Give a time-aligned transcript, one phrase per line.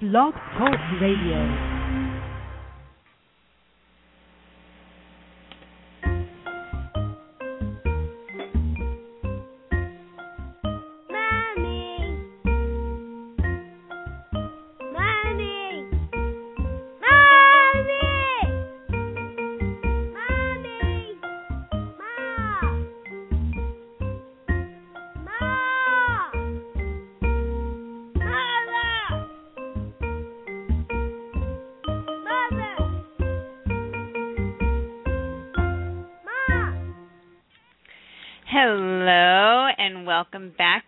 [0.00, 1.73] Blog Talk Radio.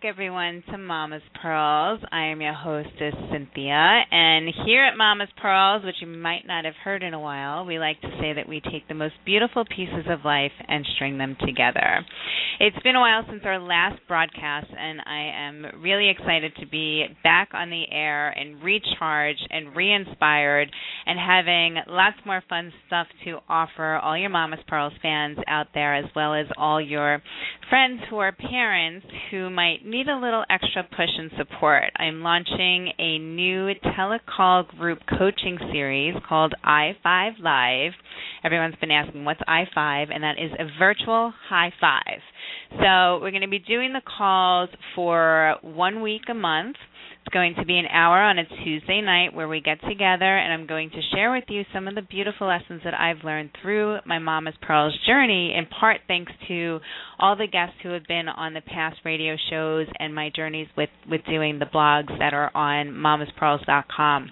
[0.07, 1.99] Everyone to Mama's Pearls.
[2.13, 6.75] I am your hostess Cynthia and here at Mama's Pearls, which you might not have
[6.81, 10.05] heard in a while, we like to say that we take the most beautiful pieces
[10.09, 12.05] of life and string them together.
[12.61, 17.05] It's been a while since our last broadcast and I am really excited to be
[17.21, 20.71] back on the air and recharged and re-inspired
[21.05, 25.95] and having lots more fun stuff to offer all your Mama's Pearls fans out there
[25.95, 27.21] as well as all your
[27.69, 31.85] friends who are parents who might need a little extra push and support.
[31.95, 37.93] I'm launching a new telecall group coaching series called I5 Live.
[38.43, 42.19] Everyone's been asking what's I5 and that is a virtual high five.
[42.69, 46.75] So, we're going to be doing the calls for 1 week a month.
[47.27, 50.53] It's going to be an hour on a Tuesday night where we get together, and
[50.53, 53.97] I'm going to share with you some of the beautiful lessons that I've learned through
[54.05, 56.79] my Mama's Pearls journey, in part thanks to
[57.19, 60.87] all the guests who have been on the past radio shows and my journeys with,
[61.09, 64.31] with doing the blogs that are on mamaspearls.com.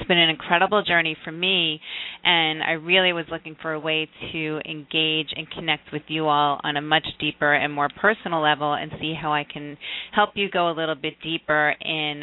[0.00, 1.78] It's been an incredible journey for me,
[2.24, 6.58] and I really was looking for a way to engage and connect with you all
[6.64, 9.76] on a much deeper and more personal level and see how I can
[10.14, 12.22] help you go a little bit deeper in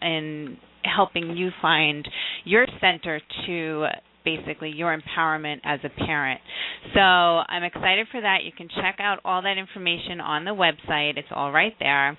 [0.00, 2.08] in helping you find
[2.44, 3.86] your center to
[4.24, 6.40] basically your empowerment as a parent.
[6.94, 8.38] So I'm excited for that.
[8.44, 11.16] You can check out all that information on the website.
[11.16, 12.16] It's all right there.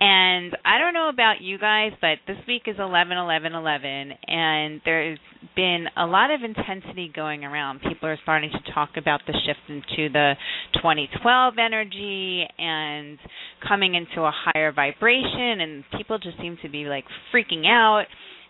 [0.00, 4.80] And I don't know about you guys, but this week is 11 11 11 and
[4.84, 5.18] there's
[5.56, 7.80] been a lot of intensity going around.
[7.80, 10.34] People are starting to talk about the shift into the
[10.74, 13.18] 2012 energy and
[13.66, 18.04] coming into a higher vibration and people just seem to be like freaking out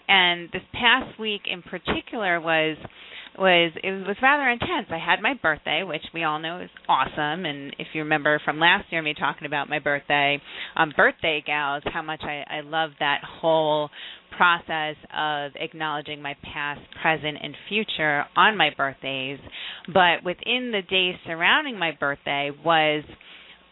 [0.08, 2.76] and this past week in particular was
[3.36, 4.86] was it was rather intense.
[4.90, 8.60] I had my birthday, which we all know is awesome, and if you remember from
[8.60, 10.40] last year, me talking about my birthday,
[10.76, 13.90] um, birthday gals, how much I, I love that whole
[14.36, 19.38] process of acknowledging my past, present, and future on my birthdays.
[19.86, 23.04] But within the days surrounding my birthday was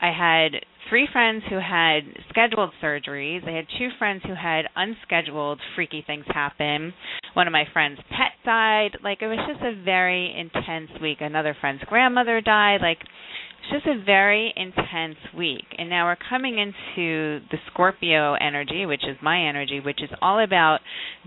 [0.00, 3.48] I had three friends who had scheduled surgeries.
[3.48, 6.92] I had two friends who had unscheduled freaky things happen.
[7.32, 8.98] One of my friends' pet died.
[9.02, 11.18] Like it was just a very intense week.
[11.22, 12.82] Another friend's grandmother died.
[12.82, 15.64] Like it's just a very intense week.
[15.78, 20.44] And now we're coming into the Scorpio energy, which is my energy, which is all
[20.44, 20.80] about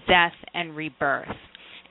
[0.08, 1.38] death and rebirth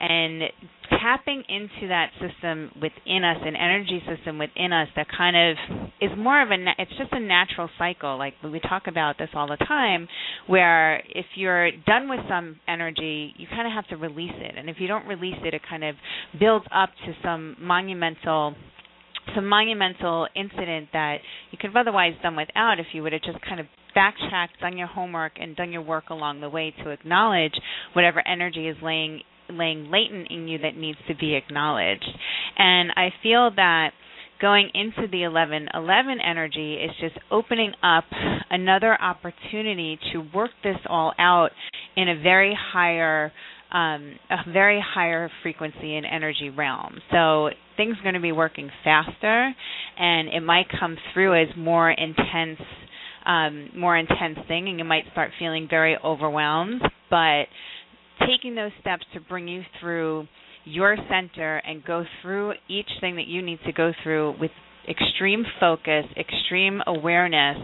[0.00, 0.42] and
[0.90, 6.10] tapping into that system within us an energy system within us that kind of is
[6.16, 8.18] more of a, it's just a natural cycle.
[8.18, 10.08] Like we talk about this all the time
[10.46, 14.54] where if you're done with some energy you kind of have to release it.
[14.56, 15.94] And if you don't release it it kind of
[16.38, 18.54] builds up to some monumental
[19.34, 21.16] some monumental incident that
[21.50, 24.76] you could have otherwise done without if you would have just kind of backtracked, done
[24.76, 27.54] your homework, and done your work along the way to acknowledge
[27.94, 29.20] whatever energy is laying
[29.58, 32.08] laying latent in you that needs to be acknowledged.
[32.58, 33.90] And I feel that
[34.40, 38.04] going into the 1111 energy is just opening up
[38.50, 41.50] another opportunity to work this all out
[41.96, 43.32] in a very higher
[43.72, 46.98] um, a very higher frequency and energy realm.
[47.10, 49.52] So things are going to be working faster,
[49.98, 52.60] and it might come through as more intense,
[53.26, 56.82] um, more intense thing, and you might start feeling very overwhelmed.
[57.10, 57.46] But
[58.20, 60.26] taking those steps to bring you through
[60.64, 64.50] your center and go through each thing that you need to go through with
[64.88, 67.58] extreme focus, extreme awareness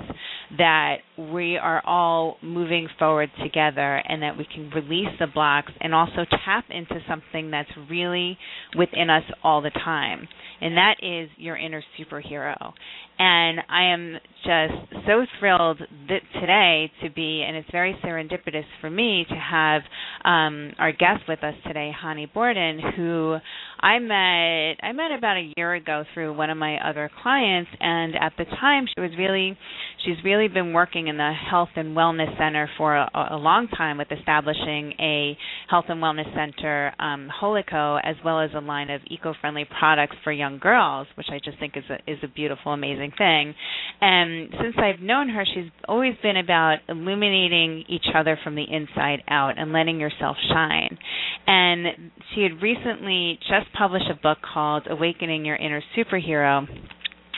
[0.58, 5.94] that we are all moving forward together and that we can release the blocks and
[5.94, 8.36] also tap into something that's really
[8.76, 10.26] within us all the time.
[10.60, 12.72] And that is your inner superhero.
[13.18, 15.78] And I am just so thrilled
[16.08, 19.82] that today to be, and it's very serendipitous for me to have
[20.24, 23.36] um, our guest with us today, Honi Borden, who
[23.78, 28.14] I met I met about a year ago through one of my other clients, and
[28.16, 29.56] at the time she was really
[30.04, 33.98] she's really been working in the Health and Wellness Center for a, a long time
[33.98, 35.36] with establishing a
[35.68, 40.32] health and wellness center, um, holeco, as well as a line of eco-friendly products for
[40.32, 43.54] young girls, which I just think is a is a beautiful, amazing thing.
[44.00, 49.22] And since I've known her, she's always been about illuminating each other from the inside
[49.28, 50.98] out and letting yourself shine.
[51.46, 56.66] And she had recently just published a book called Awakening Your Inner Superhero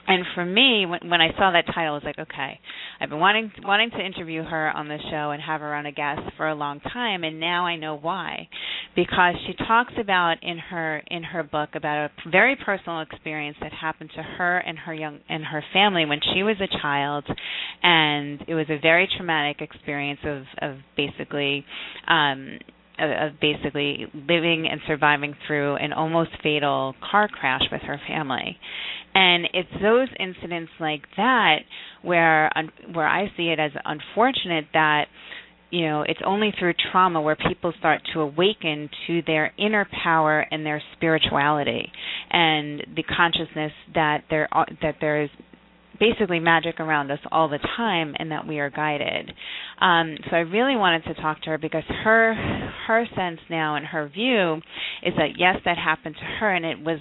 [0.06, 2.60] and for me when when I saw that title I was like okay
[3.02, 5.92] I've been wanting wanting to interview her on the show and have her on a
[5.92, 8.48] guest for a long time and now I know why.
[8.94, 13.72] Because she talks about in her in her book about a very personal experience that
[13.72, 17.24] happened to her and her young and her family when she was a child.
[17.82, 21.64] And it was a very traumatic experience of of basically
[22.06, 22.58] um
[22.98, 28.58] of basically living and surviving through an almost fatal car crash with her family.
[29.14, 31.58] And it's those incidents like that
[32.02, 32.50] where
[32.92, 35.06] where I see it as unfortunate that
[35.70, 40.46] you know it's only through trauma where people start to awaken to their inner power
[40.50, 41.90] and their spirituality
[42.30, 44.48] and the consciousness that there
[44.80, 45.30] that there is
[46.02, 49.30] basically magic around us all the time and that we are guided.
[49.80, 52.34] Um, so I really wanted to talk to her because her
[52.88, 54.56] her sense now and her view
[55.04, 56.98] is that yes, that happened to her and it was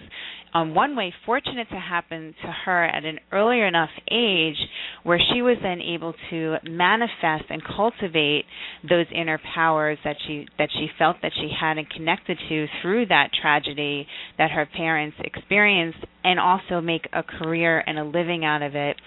[0.53, 4.57] um, one way fortunate to happen to her at an earlier enough age
[5.03, 8.43] where she was then able to manifest and cultivate
[8.87, 13.05] those inner powers that she that she felt that she had and connected to through
[13.07, 14.05] that tragedy
[14.37, 18.97] that her parents experienced and also make a career and a living out of it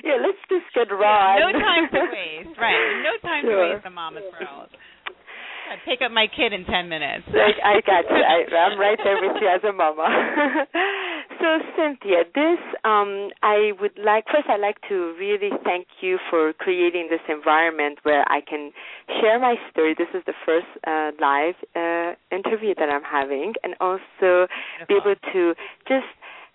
[0.00, 1.36] yeah, let's just get right.
[1.36, 2.56] Yeah, no time to waste.
[2.56, 3.04] Right.
[3.04, 3.52] No time sure.
[3.52, 4.72] to waste The Mama's Pearls.
[5.64, 7.24] I pick up my kid in ten minutes.
[7.28, 8.20] Like, I got you.
[8.20, 10.04] I, I'm right there with you as a mama.
[11.44, 14.48] So Cynthia, this um, I would like first.
[14.48, 18.72] I'd like to really thank you for creating this environment where I can
[19.20, 19.94] share my story.
[19.96, 24.48] This is the first uh, live uh, interview that I'm having, and also
[24.88, 25.54] be able to
[25.86, 26.08] just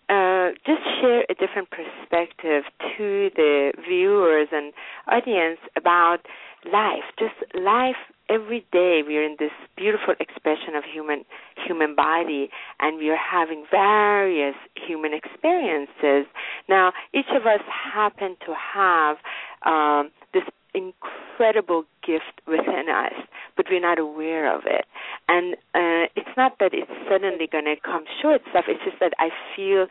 [0.10, 2.64] uh, just share a different perspective
[2.98, 4.74] to the viewers and
[5.08, 6.26] audience about
[6.66, 11.26] life, just life every day we are in this beautiful expression of human
[11.68, 12.50] human body
[12.80, 16.30] and we are having various human experiences.
[16.68, 19.18] Now each of us happen to have
[19.66, 20.44] um, this
[20.76, 23.14] incredible gift within us
[23.58, 24.86] but we're not aware of it.
[25.28, 29.14] And uh, it's not that it's suddenly going to come show itself it's just that
[29.18, 29.88] i feel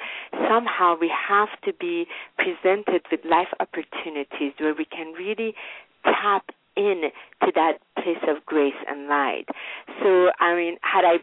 [0.48, 2.06] somehow we have to be
[2.36, 5.54] presented with life opportunities where we can really
[6.04, 7.10] tap in
[7.42, 9.46] to that place of grace and light.
[10.02, 11.16] So, I mean, had I,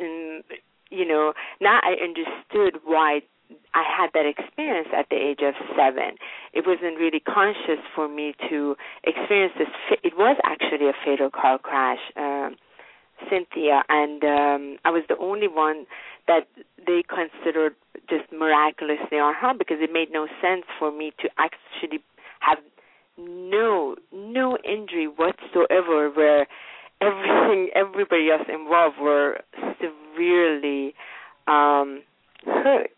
[0.00, 0.42] um,
[0.90, 3.22] you know, now I understood why
[3.74, 6.16] I had that experience at the age of seven.
[6.52, 9.68] It wasn't really conscious for me to experience this.
[10.02, 12.56] It was actually a fatal car crash, um,
[13.28, 15.86] Cynthia, and um, I was the only one
[16.26, 16.46] that
[16.86, 17.74] they considered
[18.08, 22.02] just miraculously unharmed because it made no sense for me to actually
[22.40, 22.58] have
[23.18, 23.96] no
[24.32, 26.46] no injury whatsoever where
[27.00, 29.40] everything everybody else involved were
[29.80, 30.94] severely
[31.46, 32.02] um
[32.44, 32.90] hurt.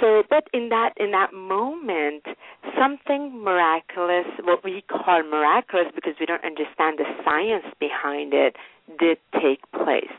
[0.00, 2.24] So but in that in that moment
[2.78, 8.56] something miraculous what we call miraculous because we don't understand the science behind it
[8.98, 10.12] did take place.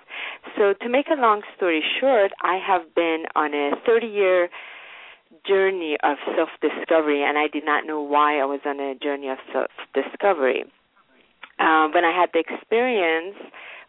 [0.57, 4.49] So to make a long story short i have been on a 30 year
[5.49, 9.29] journey of self discovery, and I did not know why I was on a journey
[9.29, 10.63] of self discovery.
[11.59, 13.35] Um, when I had the experience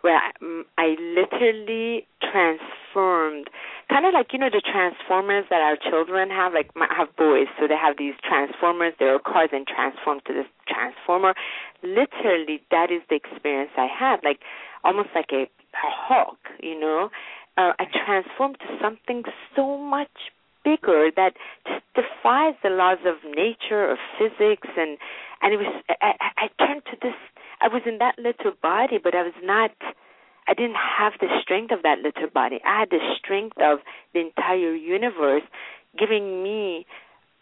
[0.00, 3.48] where I, um, I literally transformed,
[3.90, 6.54] kind of like you know the transformers that our children have.
[6.54, 8.94] Like my, have boys, so they have these transformers.
[8.98, 11.34] They are cars and transform to this transformer.
[11.82, 14.24] Literally, that is the experience I had.
[14.24, 14.40] Like
[14.82, 17.10] almost like a, a Hulk, you know
[17.56, 19.22] uh, I transformed to something
[19.56, 20.32] so much
[20.64, 21.34] bigger that
[21.66, 24.98] just defies the laws of nature, of physics, and
[25.42, 27.14] and it was I, I, turned to this.
[27.60, 29.72] I was in that little body, but I was not.
[30.48, 32.60] I didn't have the strength of that little body.
[32.64, 33.80] I had the strength of
[34.14, 35.42] the entire universe,
[35.98, 36.86] giving me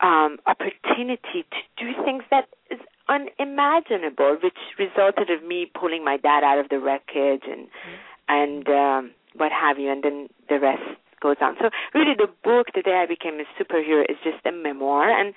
[0.01, 6.45] um, opportunity to do things that is unimaginable, which resulted of me pulling my dad
[6.45, 8.29] out of the wreckage and mm-hmm.
[8.29, 10.83] and um, what have you, and then the rest
[11.21, 11.57] goes on.
[11.61, 15.35] So really, the book, The Day I Became a Superhero, is just a memoir, and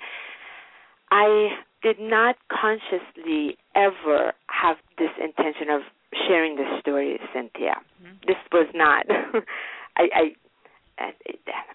[1.10, 5.82] I did not consciously ever have this intention of
[6.26, 7.76] sharing this story, Cynthia.
[8.02, 8.16] Mm-hmm.
[8.26, 9.06] This was not.
[9.96, 10.22] I, I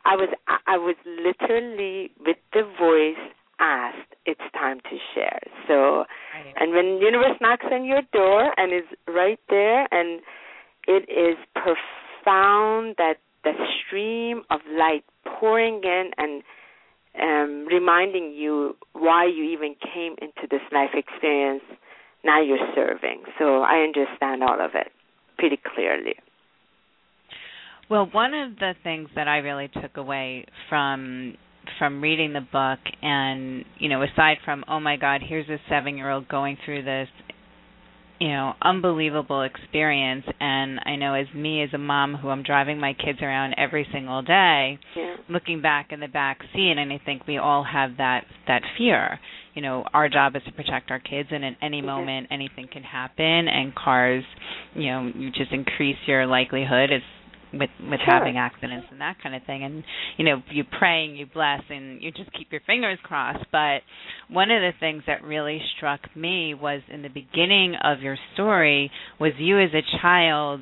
[0.05, 0.29] I was
[0.67, 5.39] I was literally with the voice asked it's time to share.
[5.67, 6.05] So
[6.55, 10.21] and when universe knocks on your door and is right there and
[10.87, 13.15] it is profound that
[13.97, 15.03] stream of light
[15.39, 16.43] pouring in and
[17.19, 21.63] um, reminding you why you even came into this life experience.
[22.23, 23.23] Now you're serving.
[23.39, 24.91] So I understand all of it
[25.37, 26.15] pretty clearly.
[27.89, 31.35] Well, one of the things that I really took away from
[31.77, 35.97] from reading the book and you know aside from oh my god here's a 7
[35.97, 37.09] year old going through this
[38.19, 40.25] you know unbelievable experience.
[40.39, 43.87] And i know as me as a mom who i'm driving my kids around every
[43.91, 45.15] single day yeah.
[45.29, 49.19] looking back in the back seat and i think we all have that that fear.
[49.53, 51.87] You know our job is to protect our kids and at any mm-hmm.
[51.87, 53.47] moment anything can happen.
[53.47, 54.23] And cars
[54.75, 56.91] you know you just increase your likelihood.
[56.91, 57.01] As
[57.53, 58.13] with with sure.
[58.13, 59.83] having accidents and that kind of thing and
[60.17, 63.79] you know you pray and you bless and you just keep your fingers crossed but
[64.29, 68.91] one of the things that really struck me was in the beginning of your story
[69.19, 70.61] was you as a child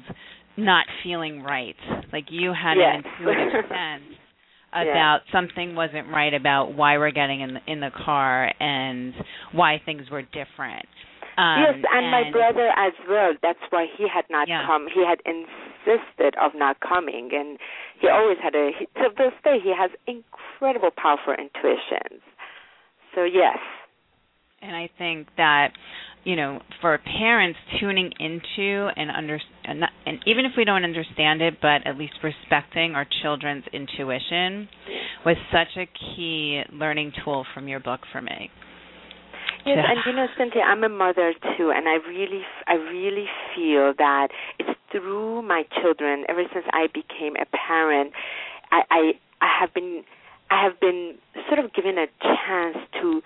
[0.57, 1.75] not feeling right
[2.13, 3.03] like you had yes.
[3.03, 4.19] an intuitive sense
[4.71, 5.31] about yeah.
[5.31, 9.13] something wasn't right about why we're getting in the, in the car and
[9.53, 10.85] why things were different
[11.37, 13.33] um, yes, and, and, my brother as well.
[13.43, 14.63] That's why he had not yeah.
[14.65, 14.87] come.
[14.87, 17.57] He had insisted of not coming, and
[17.99, 18.71] he always had a.
[18.77, 22.21] He, to this day, he has incredible, powerful intuitions.
[23.13, 23.57] So yes.
[24.61, 25.73] And I think that
[26.25, 30.83] you know, for parents tuning into and under and, not, and even if we don't
[30.83, 34.67] understand it, but at least respecting our children's intuition
[35.23, 38.49] was such a key learning tool from your book for me.
[39.65, 43.25] Yes, and you know, Cynthia, I'm a mother too, and I really, I really
[43.55, 44.27] feel that
[44.59, 46.23] it's through my children.
[46.29, 48.13] Ever since I became a parent,
[48.71, 49.01] I, I,
[49.41, 50.03] I have been,
[50.49, 51.15] I have been
[51.47, 53.21] sort of given a chance to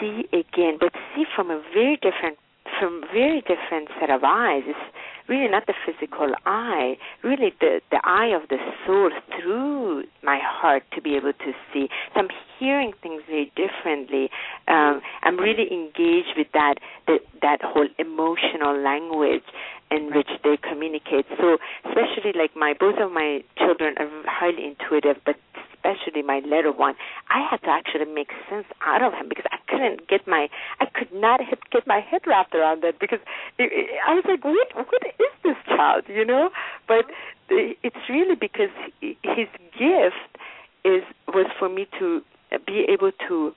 [0.00, 2.38] see again, but see from a very different,
[2.80, 4.62] from very different set of eyes.
[4.66, 4.78] It's
[5.28, 10.82] really not the physical eye, really the the eye of the soul through my heart
[10.94, 11.88] to be able to see.
[12.14, 12.28] So I'm
[12.62, 14.30] hearing things very differently.
[14.68, 16.76] Um, I'm really engaged with that
[17.06, 19.46] that that whole emotional language
[19.90, 21.26] in which they communicate.
[21.38, 25.36] So especially like my both of my children are highly intuitive, but
[25.74, 26.94] especially my little one,
[27.28, 30.48] I had to actually make sense out of him because I couldn't get my
[30.80, 33.20] I could not hit, get my head wrapped around that because
[33.58, 36.50] it, it, I was like, what what is this child, you know?
[36.86, 37.06] But
[37.50, 40.38] it's really because his gift
[40.84, 43.52] is was for me to Uh, be able to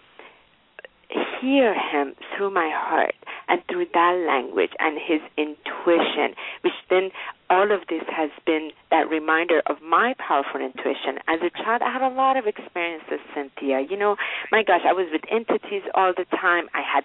[1.39, 3.15] hear him through my heart
[3.47, 7.11] and through that language and his intuition, which then
[7.49, 11.19] all of this has been that reminder of my powerful intuition.
[11.27, 13.85] As a child, I had a lot of experiences, Cynthia.
[13.87, 14.15] You know,
[14.51, 16.65] my gosh, I was with entities all the time.
[16.73, 17.03] I had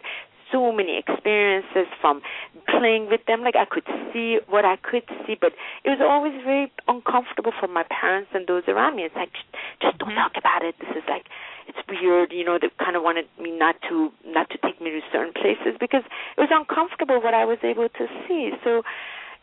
[0.52, 2.22] so many experiences from
[2.68, 3.42] playing with them.
[3.42, 5.52] Like I could see what I could see, but
[5.84, 9.04] it was always very uncomfortable for my parents and those around me.
[9.04, 9.32] It's like,
[9.80, 10.18] just don't mm-hmm.
[10.18, 10.74] talk about it.
[10.80, 11.26] This is like,
[11.68, 12.32] it's weird.
[12.32, 15.32] You know, they kind of wanted me not to not to take me to certain
[15.32, 16.02] places because
[16.36, 18.50] it was uncomfortable what I was able to see.
[18.64, 18.82] So,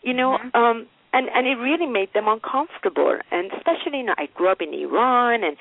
[0.01, 0.57] you know, mm-hmm.
[0.57, 4.61] um and and it really made them uncomfortable and especially you know I grew up
[4.61, 5.57] in Iran and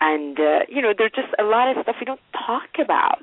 [0.00, 3.22] and uh, you know there's just a lot of stuff we don't talk about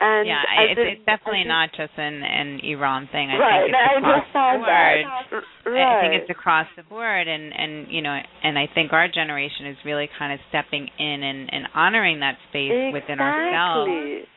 [0.00, 3.30] and yeah, it's, it's definitely not just an an Iran thing.
[3.30, 5.74] I right, think it's across the board.
[5.74, 5.98] Right.
[5.98, 9.66] I think it's across the board, and and you know, and I think our generation
[9.66, 12.92] is really kind of stepping in and and honoring that space exactly.
[12.94, 13.90] within ourselves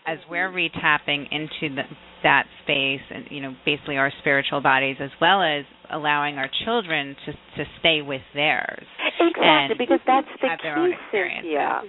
[0.08, 1.84] as we're retapping into the,
[2.24, 7.16] that space, and you know, basically our spiritual bodies, as well as allowing our children
[7.26, 8.86] to to stay with theirs.
[9.20, 11.82] Exactly, because that's the key, Cynthia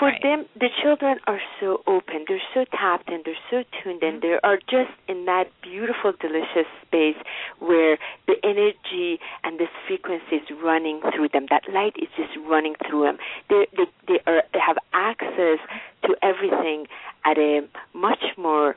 [0.00, 0.22] for Right.
[0.22, 2.24] them, the children are so open.
[2.26, 4.16] They're so tapped and They're so tuned in.
[4.16, 4.20] Mhm.
[4.22, 7.16] They are just in that beautiful, delicious space
[7.58, 11.46] where the energy and this frequency is running through them.
[11.46, 13.18] That light is just running through them.
[13.48, 15.58] They they they are they have access
[16.04, 16.88] to everything
[17.26, 18.74] at a much more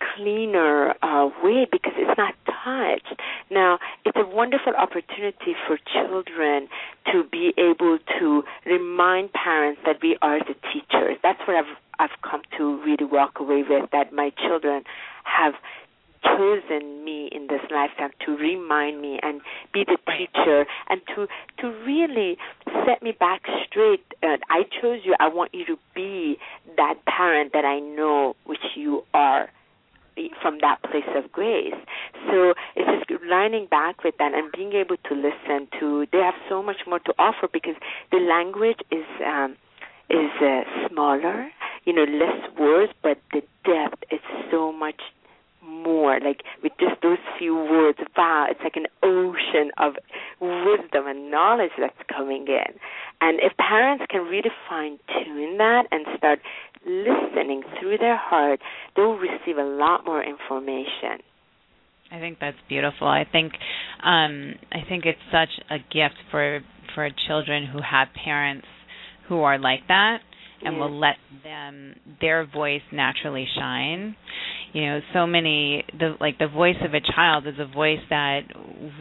[0.00, 2.34] cleaner uh, way because it's not
[2.66, 3.20] touched.
[3.50, 6.68] Now, it's a wonderful opportunity for children
[7.12, 11.16] to be able to remind parents that we are the teachers.
[11.22, 14.82] That's what I've I've come to really walk away with that my children
[15.24, 15.54] have
[16.22, 19.40] chosen me in this lifetime to remind me and
[19.72, 21.26] be the teacher and to
[21.60, 22.36] to really
[22.84, 26.36] set me back straight uh, i chose you i want you to be
[26.76, 29.50] that parent that i know which you are
[30.40, 31.74] from that place of grace.
[32.30, 36.34] So it's just lining back with that and being able to listen to they have
[36.48, 37.74] so much more to offer because
[38.10, 39.56] the language is um
[40.08, 41.50] is uh, smaller
[41.84, 44.20] you know less words but the depth is
[44.50, 45.00] so much
[45.62, 46.20] more.
[46.20, 49.94] Like with just those few words wow it's like an ocean of
[50.40, 52.78] wisdom and knowledge that's coming in.
[53.20, 56.40] And if parents can really fine tune that and start
[56.86, 58.60] listening through their heart
[58.94, 61.20] they'll receive a lot more information
[62.10, 63.08] I think that's beautiful.
[63.08, 63.52] I think
[64.02, 66.60] um I think it's such a gift for
[66.94, 68.66] for children who have parents
[69.28, 70.18] who are like that
[70.64, 70.80] and Yeah.
[70.82, 74.14] will let them their voice naturally shine.
[74.72, 78.42] You know, so many the like the voice of a child is a voice that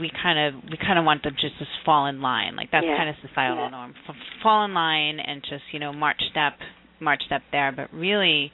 [0.01, 2.55] we kind of we kind of want them just to fall in line.
[2.55, 2.97] Like that's Yeah.
[2.97, 3.69] kind of societal Yeah.
[3.69, 3.93] norm.
[4.09, 6.57] F- fall in line and just, you know, march step
[6.99, 8.51] march up there, but really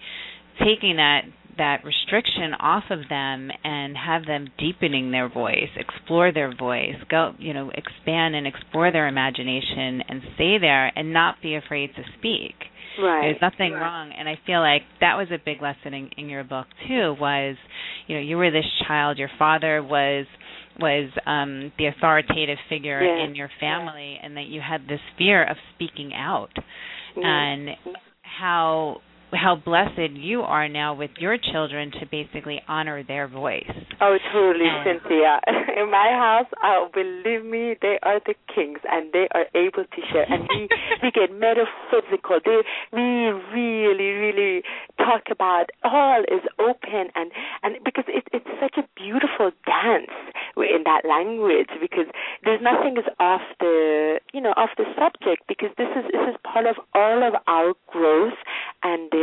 [0.59, 1.21] taking that
[1.57, 7.33] that restriction off of them and have them deepening their voice, explore their voice, go,
[7.37, 12.01] you know, expand and explore their imagination and stay there and not be afraid to
[12.17, 12.55] speak.
[13.03, 13.81] right There's nothing right.
[13.81, 17.15] wrong, and I feel like that was a big lesson in, in your book too.
[17.19, 17.57] Was
[18.07, 20.25] you know you were this child, your father was
[20.79, 23.25] was um the authoritative figure Yeah.
[23.25, 26.51] in your family, and that you had this fear of speaking out,
[27.17, 27.25] Mhm.
[27.25, 27.69] and
[28.37, 29.01] how
[29.33, 33.69] how blessed you are now with your children to basically honor their voice.
[34.01, 35.39] Oh, truly, And- Cynthia.
[35.81, 40.01] In my house, oh, believe me, they are the kings, and they are able to
[40.11, 40.25] share.
[40.29, 40.67] And we
[41.01, 42.39] we get metaphysical.
[42.43, 42.59] They
[42.91, 43.01] we
[43.55, 44.63] really, really
[44.97, 47.31] talk about all is open, and
[47.63, 50.11] and because it, it's such a beautiful dance
[50.57, 51.69] in that language.
[51.79, 52.07] Because
[52.43, 55.43] there's nothing is off the you know off the subject.
[55.47, 58.37] Because this is this is part of all of our growth
[58.83, 59.20] and the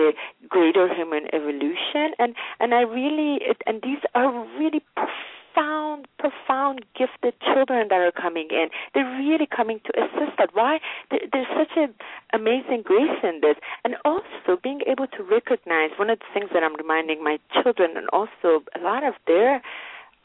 [0.49, 2.15] greater human evolution.
[2.19, 8.49] And and I really and these are really profound profound gifted children that are coming
[8.51, 8.69] in.
[8.95, 10.79] They're really coming to assist us why?
[11.11, 11.95] There's such an
[12.33, 13.57] amazing grace in this.
[13.85, 17.97] And also being able to recognize one of the things that I'm reminding my children
[17.97, 19.63] and also a lot of their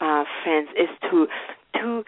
[0.00, 1.26] uh friends is to
[1.78, 2.04] to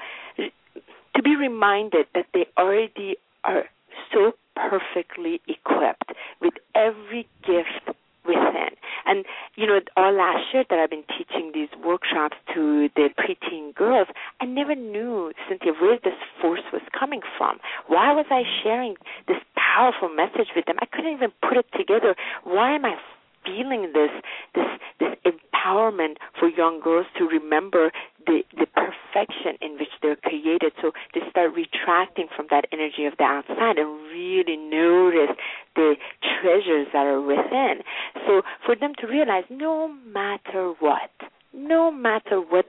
[1.14, 3.64] to be reminded that they already are
[4.12, 8.75] so perfectly equipped with every gift within.
[9.07, 13.75] And you know, all last year that I've been teaching these workshops to the preteen
[13.75, 14.09] girls,
[14.40, 17.59] I never knew, Cynthia, where this force was coming from.
[17.87, 18.97] Why was I sharing
[19.29, 20.77] this powerful message with them?
[20.81, 22.16] I couldn't even put it together.
[22.45, 22.97] Why am I
[23.45, 24.11] feeling this
[24.55, 24.66] this
[24.99, 27.92] this empowerment for young girls to remember
[28.27, 29.76] the the perfection in
[30.07, 30.73] they're created.
[30.81, 35.35] So they start retracting from that energy of the outside and really notice
[35.75, 35.97] the
[36.40, 37.83] treasures that are within.
[38.27, 41.11] So for them to realize no matter what
[41.57, 42.66] no matter what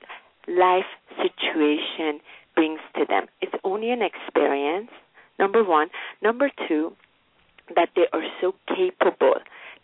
[0.48, 0.86] life
[1.22, 2.22] situation
[2.56, 4.90] brings to them it's only an experience
[5.38, 5.90] number 1
[6.22, 6.94] number 2
[7.76, 9.36] that they are so capable.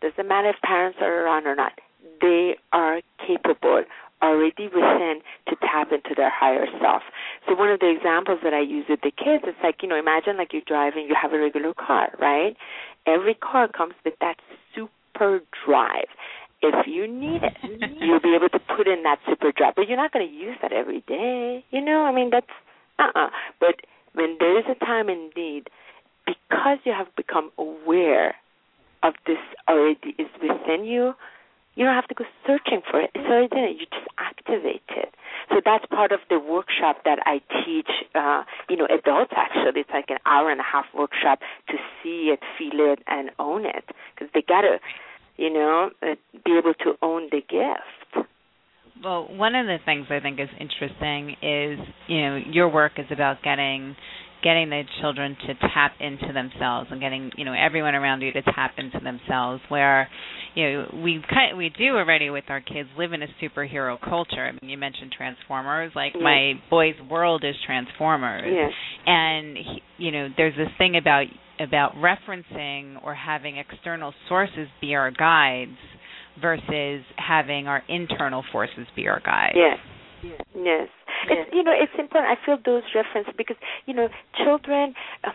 [0.02, 1.74] Doesn't matter if parents are around or not.
[2.22, 3.84] They are capable
[4.24, 7.04] already within to tap into their higher self.
[7.48, 10.00] So one of the examples that I use with the kids is like, you know,
[10.00, 12.56] imagine like you're driving, you have a regular car, right?
[13.06, 14.38] Every car comes with that
[14.74, 16.08] super drive.
[16.62, 17.58] If you need it,
[18.00, 19.76] you'll be able to put in that super drive.
[19.76, 21.66] But you're not going to use that every day.
[21.72, 22.48] You know, I mean, that's
[23.00, 23.30] uh-uh.
[23.60, 23.82] But
[24.14, 25.70] when there is a time in need,
[26.26, 28.36] because you have become aware
[29.02, 31.14] of this already is within you,
[31.76, 33.12] you don't have to go searching for it.
[33.16, 33.70] It's already there.
[33.70, 35.14] You just activate it.
[35.50, 39.82] So that's part of the workshop that I teach, uh, you know, adults actually.
[39.82, 43.66] It's like an hour and a half workshop to see it, feel it, and own
[43.66, 43.86] it.
[44.14, 44.78] Because they got to,
[45.38, 48.28] you know, uh, be able to own the gift.
[49.04, 53.08] Well, one of the things I think is interesting is, you know, your work is
[53.12, 53.96] about getting
[54.44, 58.42] getting the children to tap into themselves and getting you know everyone around you to
[58.42, 60.08] tap into themselves where
[60.56, 64.46] you know we kind we do already with our kids live in a superhero culture.
[64.46, 65.92] I mean, you mentioned Transformers.
[65.96, 66.22] Like Yes.
[66.24, 68.72] my boy's world is Transformers, Yes.
[69.06, 71.26] and he, you know there's this thing about
[71.60, 75.78] about referencing or having external sources be our guides
[76.42, 79.54] versus having our internal forces be our guides.
[79.56, 79.78] Yes.
[80.56, 80.90] Yes.
[81.30, 82.38] It's you know it's important.
[82.38, 84.10] I feel those references because you know
[84.44, 84.94] children.
[85.24, 85.34] Um,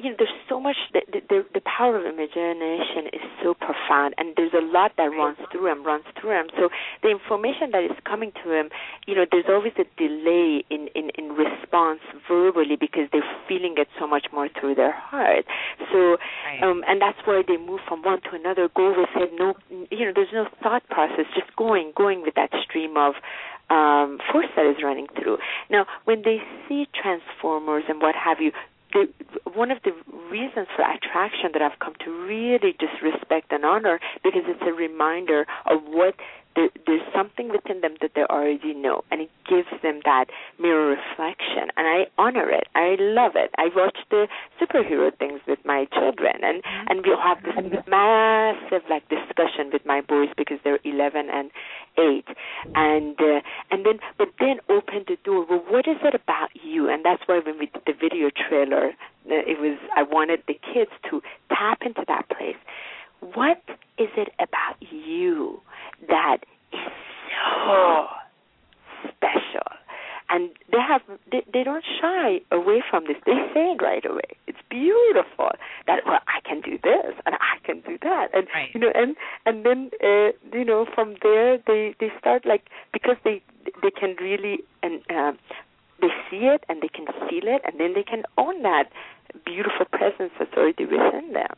[0.00, 0.76] you know, there's so much.
[0.92, 5.04] The, the the the power of imagination is so profound, and there's a lot that
[5.12, 6.46] runs through him, runs through him.
[6.56, 6.70] So
[7.02, 8.70] the information that is coming to him,
[9.06, 13.86] you know, there's always a delay in in in response verbally because they're feeling it
[14.00, 15.44] so much more through their heart.
[15.92, 16.16] So
[16.62, 19.54] um and that's why they move from one to another go with it no
[19.90, 23.14] you know there's no thought process just going going with that stream of
[23.70, 25.38] um force that is running through.
[25.70, 28.52] Now when they see transformers and what have you
[28.92, 29.08] the,
[29.54, 29.92] one of the
[30.30, 34.72] reasons for attraction that I've come to really just respect and honor because it's a
[34.72, 36.14] reminder of what
[36.56, 40.26] there, there's something within them that they already know, and it gives them that
[40.58, 42.64] mirror reflection, and I honor it.
[42.74, 43.50] I love it.
[43.58, 44.26] I watch the
[44.60, 47.54] superhero things with my children, and and we'll have this
[47.86, 51.50] massive like discussion with my boys because they're 11 and
[51.98, 52.24] 8,
[52.74, 53.40] and uh,
[53.70, 55.46] and then but then open the door.
[55.48, 56.88] Well, what is it about you?
[56.88, 60.54] And that's why when we did the video trailer, uh, it was I wanted the
[60.54, 62.56] kids to tap into that place.
[63.20, 63.62] What
[63.98, 65.60] is it about you
[66.08, 66.38] that
[66.72, 66.78] is
[67.66, 68.06] so
[69.08, 69.66] special?
[70.28, 71.02] And they have
[71.56, 73.16] they, don't shy away from this.
[73.24, 74.30] They say it right away.
[74.46, 75.50] It's beautiful
[75.86, 78.68] that well I can do this and I can do that and Right.
[78.74, 79.16] you know and
[79.46, 83.42] and then uh, you know from there they they start like because they
[83.82, 85.38] they can really and um
[86.00, 88.84] they see it and they can feel it and then they can own that
[89.44, 91.54] beautiful presence that's already within them.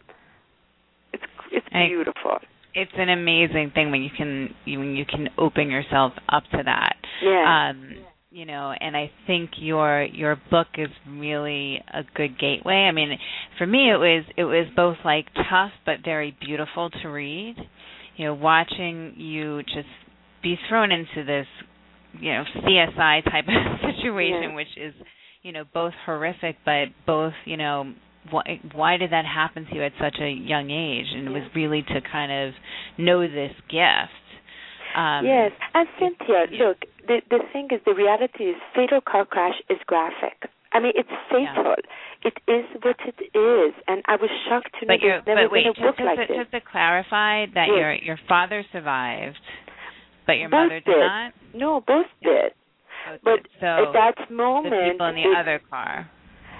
[1.13, 2.39] It's it's I- beautiful.
[2.75, 6.63] it's an amazing thing when you can you- when you can open yourself up to
[6.65, 6.97] that.
[7.23, 7.71] Yeah.
[7.71, 7.97] Um,
[8.31, 12.87] you know, and I think your your book is really a good gateway.
[12.88, 13.19] I mean,
[13.57, 17.57] for me it was it was both like tough but very beautiful to read.
[18.17, 19.88] You know, watching you just
[20.43, 21.47] be thrown into this,
[22.21, 24.55] you know, CSI type of situation Yeah.
[24.55, 24.95] which is,
[25.43, 27.95] you know, both horrific but both, you know,
[28.31, 31.49] why why did that happen to you at such a young age and it was
[31.55, 32.55] really to kind of
[32.99, 34.12] know this gift
[34.97, 36.69] um yes, and Cynthia, yeah.
[36.69, 40.49] look, the the thing is, the reality is, fatal car crash is graphic.
[40.73, 41.75] I mean, it's fatal.
[42.23, 45.49] It is what it is, and I was shocked to know but you're there's never
[45.49, 46.37] but wait been a just, book just, like to, this.
[46.44, 47.79] just to clarify that Yes.
[47.81, 49.40] your your father survived
[50.29, 51.01] but your Both mother did did.
[51.01, 52.29] not No, both Yeah.
[52.31, 52.53] did.
[53.09, 53.49] Both But did.
[53.64, 56.11] so at that moment, the people in the it- other car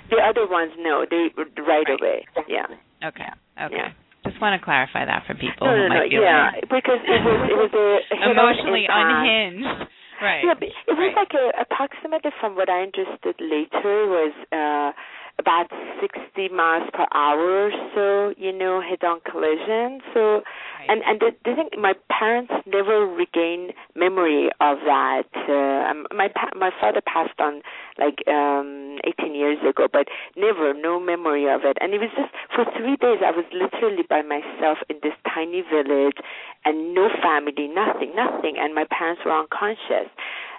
[0.08, 2.00] the other ones, no, they right, Right.
[2.00, 2.24] away.
[2.48, 2.64] Yeah.
[3.04, 3.28] okay
[3.61, 3.92] okay Yeah.
[4.24, 6.08] just want to clarify that for people No, who no, no.
[6.08, 10.98] be Yeah, because it was it was a emotionally unhinged right Yeah, but it was
[10.98, 11.16] right.
[11.16, 14.92] like a, approximately from what I understood later was uh
[15.38, 20.00] about 60 miles per hour or so, you know, head-on collision.
[20.14, 20.42] So.
[20.88, 25.29] And and the, the thing, my parents never regained memory of that.
[25.48, 27.62] Uh, um, my my father passed on
[27.98, 31.77] like um 18 years ago, but never, no memory of it.
[31.81, 35.62] And it was just for three days, I was literally by myself in this tiny
[35.62, 36.18] village,
[36.64, 40.11] and no family, nothing, nothing, and my parents were unconscious,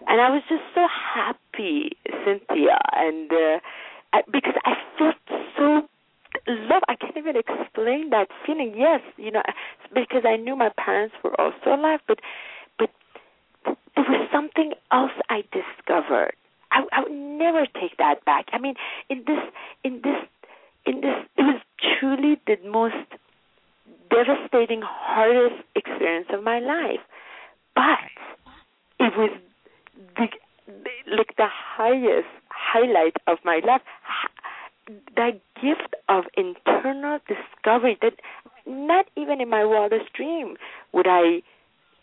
[0.07, 3.31] and I was just so happy, Cynthia, and.
[3.31, 3.59] uh
[4.11, 5.15] I, because I felt
[5.57, 5.87] so
[6.49, 6.83] love.
[6.87, 8.73] I can't even explain that feeling.
[8.75, 9.41] Yes, you know,
[9.93, 12.19] because I knew my parents were also alive, but
[12.77, 12.89] but
[13.95, 16.33] there was something else I discovered.
[16.71, 18.45] I, I would never take that back.
[18.53, 18.75] I mean,
[19.09, 19.39] in this,
[19.83, 20.21] in this,
[20.85, 21.61] in this, it was
[21.99, 22.95] truly the most
[24.09, 26.99] devastating, hardest experience of my life.
[27.75, 28.09] But
[28.99, 29.31] it was
[30.15, 30.27] the,
[31.07, 33.81] like the highest highlight of my life.
[34.89, 38.13] Ha- That gift of internal discovery that
[38.65, 40.57] not even in my wildest dream
[40.93, 41.41] would I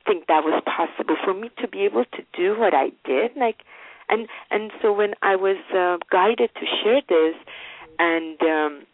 [0.07, 3.37] think that was possible for me to be able to do what I did.
[3.37, 3.59] Like,
[4.09, 7.35] and and so when I was uh, guided to share this,
[7.99, 8.87] and um,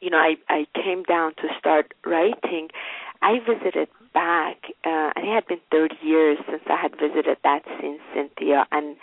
[0.00, 2.68] you know, I I came down to start writing.
[3.22, 7.62] I visited back, uh, and it had been 30 years since I had visited that
[7.80, 8.96] scene, Cynthia, and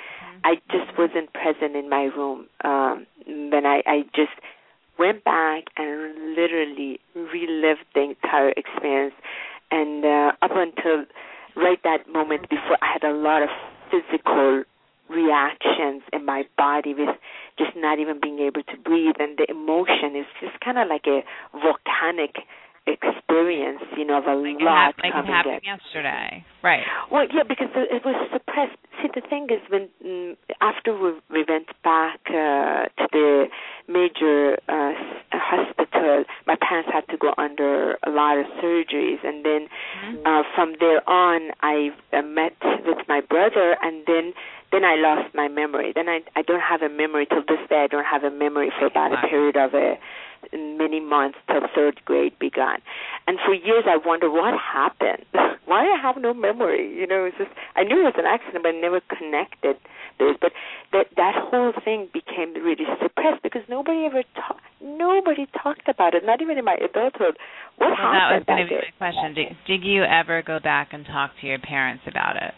[0.44, 2.48] I just wasn't present in my room.
[2.64, 4.34] Um, when I, I just
[5.00, 9.16] went back and literally relived the entire experience,
[9.72, 11.06] and uh, up until
[11.56, 13.50] right that moment before, I had a lot of
[13.90, 14.64] physical
[15.10, 17.16] reactions in my body with
[17.58, 21.06] just not even being able to breathe and the emotion is just kind of like
[21.06, 21.22] a
[21.54, 22.36] volcanic
[22.88, 26.84] experience, you know, of a like lot it, hap- like it happened yesterday, right?
[27.12, 28.78] Well, yeah, because it was suppressed.
[29.02, 33.46] See, the thing is, when mm, after we, we went back uh, to the
[33.88, 34.92] major uh,
[35.32, 39.68] hospital, my parents had to go under a lot of surgeries, and then
[40.04, 40.22] Mhm.
[40.26, 44.34] uh, from there on, I uh, met with my brother, and then
[44.72, 45.92] then I lost my memory.
[45.94, 47.84] Then I I don't have a memory till this day.
[47.84, 49.98] I don't have a memory for about a period of a
[50.54, 52.80] many months till third grade began.
[53.28, 55.26] And for years I wondered what happened.
[55.66, 56.94] Why I have no memory?
[56.94, 59.78] You know, it's just I knew it was an accident, but I never connected
[60.20, 60.36] this.
[60.40, 60.52] But
[60.92, 64.62] that that whole thing became really suppressed because nobody ever talked.
[64.82, 66.26] Nobody talked about it.
[66.26, 67.40] Not even in my adulthood.
[67.80, 69.34] What Well, that was happened going to be my question.
[69.34, 72.54] Did, did you ever go back and talk to your parents about it?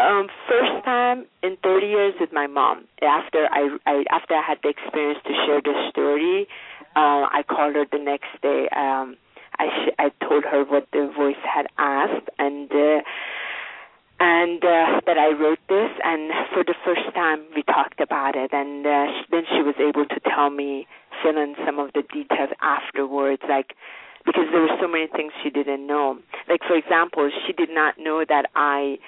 [0.00, 2.88] Um, first time in 30 years with my mom.
[3.02, 6.48] After I, I after I had the experience to share this story,
[6.96, 8.68] uh, I called her the next day.
[8.74, 9.16] Um,
[9.58, 13.00] I sh- I told her what the voice had asked and uh,
[14.20, 15.90] and uh, that I wrote this.
[16.04, 18.52] And for the first time, we talked about it.
[18.52, 20.86] And uh, sh- then she was able to tell me,
[21.22, 23.74] fill in some of the details afterwards, like
[24.26, 26.18] because there were so many things she didn't know.
[26.48, 28.98] Like for example, she did not know that I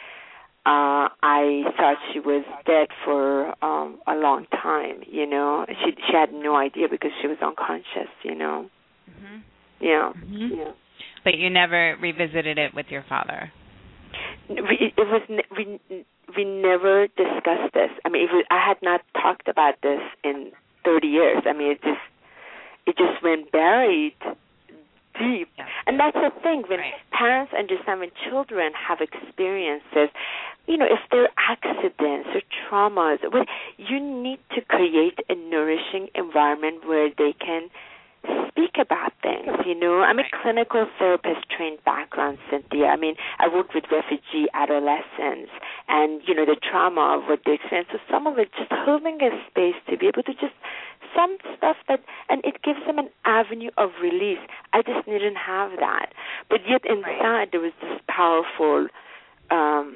[0.65, 5.67] uh I thought she was dead for um a long time, you know.
[5.69, 8.69] She she had no idea because she was unconscious, you know.
[9.07, 9.39] hmm
[9.81, 10.13] Yeah.
[10.13, 10.73] hmm Yeah.
[11.25, 13.53] But you never revisited it with your father.
[14.49, 15.23] We, it was
[15.57, 15.81] we
[16.37, 17.91] we never discussed this.
[18.05, 20.53] I mean, was, I had not talked about this in
[20.85, 21.43] 30 years.
[21.47, 22.01] I mean, it just
[22.87, 24.15] it just went buried
[25.19, 25.49] deep.
[25.59, 25.67] Yeah.
[25.87, 26.95] And that's the thing when Right.
[27.13, 30.09] parents understand when children have experiences,
[30.67, 33.45] you know, if there are accidents or traumas, well,
[33.77, 37.69] you need to create a nourishing environment where they can
[38.49, 40.01] speak about things, you know.
[40.01, 42.87] I'm a clinical therapist trained background, Cynthia.
[42.87, 45.51] I mean, I worked with refugee adolescents
[45.89, 47.89] and, you know, the trauma of what they experience.
[47.91, 50.55] So some of it just holding a space to be able to just
[51.15, 54.41] some stuff that and it gives them an avenue of release.
[54.73, 56.13] I just didn't have that.
[56.49, 58.87] But yet inside there was this powerful
[59.51, 59.92] um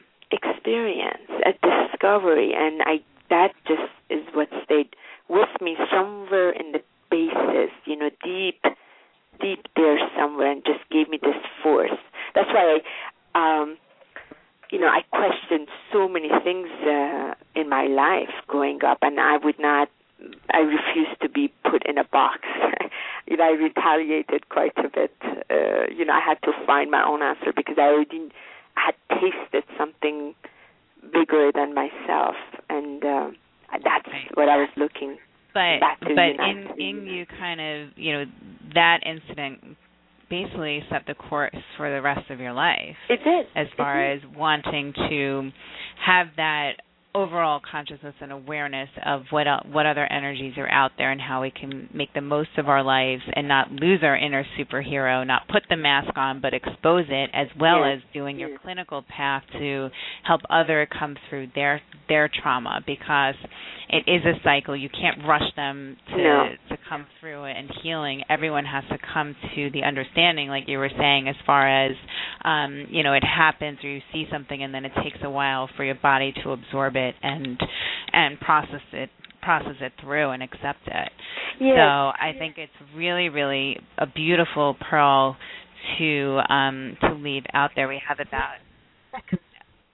[0.66, 3.00] experience, a discovery and I
[3.30, 4.94] that just is what stayed
[5.28, 8.62] with me somewhere in the basis, you know, deep
[9.40, 11.90] deep there somewhere and just gave me this force.
[12.34, 12.78] That's why
[13.34, 13.76] I um
[14.70, 19.36] you know, I questioned so many things uh, in my life growing up, and I
[19.36, 19.88] would not.
[20.52, 22.40] I refused to be put in a box.
[23.28, 25.14] you know, I retaliated quite a bit.
[25.22, 28.28] Uh, you know, I had to find my own answer because I already
[28.74, 30.34] had tasted something
[31.12, 32.34] bigger than myself,
[32.68, 33.30] and uh,
[33.84, 34.30] that's Right.
[34.34, 35.18] what I was looking.
[36.16, 38.24] But in in you kind of you know
[38.74, 39.76] that incident
[40.28, 43.46] basically set the course for the rest of your life It did.
[43.54, 44.24] as far did.
[44.24, 45.50] as wanting to
[46.04, 46.72] have that
[47.14, 51.40] overall consciousness and awareness of what el- what other energies are out there and how
[51.40, 55.48] we can make the most of our lives and not lose our inner superhero, not
[55.48, 58.58] put the mask on but expose it as well Yes, as doing your yes.
[58.62, 59.88] clinical path to
[60.24, 63.36] help other come through their their trauma because
[63.88, 64.76] it is a cycle.
[64.76, 66.48] You can't rush them to No.
[66.70, 68.22] to come through it and healing.
[68.28, 71.92] Everyone has to come to the understanding like you were saying as far as
[72.44, 75.68] um you know it happens or you see something and then it takes a while
[75.76, 77.58] for your body to absorb it and
[78.12, 79.10] and process it
[79.42, 81.12] process it through and accept it.
[81.60, 81.76] Yes.
[81.76, 85.36] So I think it's really, really a beautiful pearl
[85.98, 87.86] to um, to leave out there.
[87.88, 88.54] We have about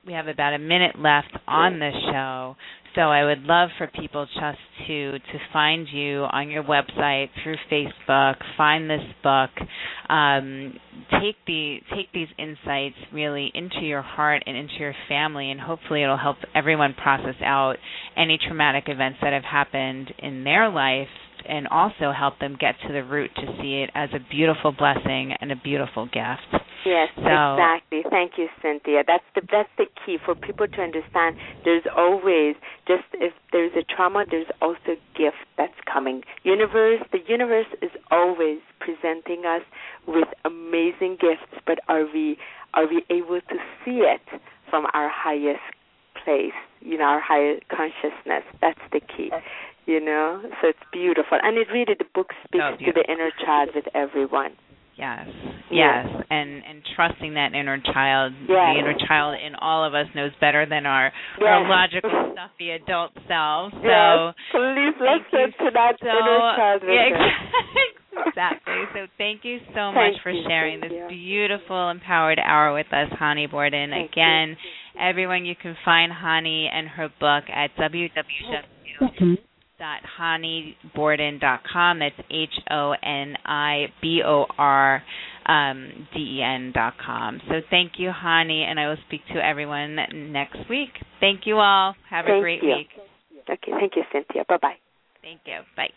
[0.07, 2.57] we have about a minute left on this show,
[2.95, 7.57] so I would love for people just to to find you on your website through
[7.71, 9.51] Facebook, find this book,
[10.09, 10.75] um,
[11.21, 16.03] take the take these insights really into your heart and into your family, and hopefully
[16.03, 17.77] it'll help everyone process out
[18.17, 21.09] any traumatic events that have happened in their life
[21.49, 25.35] and also help them get to the root to see it as a beautiful blessing
[25.41, 26.65] and a beautiful gift.
[26.85, 28.03] Yes, So- exactly.
[28.11, 29.05] Thank you, Cynthia.
[29.07, 31.37] That's the that's the key for people to understand.
[31.65, 36.25] There's always just if there's a trauma, there's also gift that's coming.
[36.43, 39.63] Universe, the universe is always presenting us
[40.07, 42.37] with amazing gifts, but are we
[42.75, 44.23] are we able to see it
[44.69, 45.63] from our highest
[46.25, 46.57] place?
[46.81, 48.45] You know, our higher consciousness.
[48.61, 49.31] That's the key.
[49.87, 53.31] You know, so it's beautiful, and it really the book speaks Oh, to the inner
[53.45, 54.53] child with everyone.
[54.95, 55.27] Yes.
[55.73, 56.07] Yes.
[56.07, 56.25] Yes.
[56.31, 58.49] And and trusting that inner child, Yes.
[58.49, 63.11] the inner child in all of us knows better than our our logical, stuffy adult
[63.27, 63.75] selves.
[63.75, 66.83] So yes, please thank listen to that so inner child.
[66.87, 67.87] yeah, exactly.
[68.29, 68.81] exactly.
[68.95, 71.09] So thank you so Thank much for you, sharing this Cynthia.
[71.09, 73.91] beautiful empowered hour with us, Honi Borden.
[73.91, 74.23] Thank you.
[74.23, 74.57] Again,
[75.01, 79.39] everyone you can find Honi and her book at www
[80.19, 81.99] honiborden.com.
[81.99, 85.03] That's H O N I B O R
[85.47, 87.41] um, D E N dot com.
[87.49, 89.97] So thank you, Honi, and I will speak to everyone
[90.33, 90.91] next week.
[91.21, 91.95] Thank you all.
[92.11, 92.77] Have a Thank great you.
[92.77, 92.89] week.
[93.49, 94.45] Okay, thank you, Cynthia.
[94.49, 94.77] Bye bye.
[95.23, 95.61] Thank you.
[95.77, 95.91] Bye.